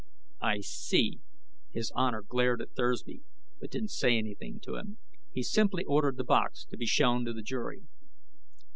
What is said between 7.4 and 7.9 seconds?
jury.